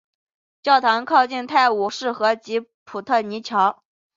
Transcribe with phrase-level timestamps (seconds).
[0.63, 3.83] 教堂靠近泰晤士河及普特尼桥。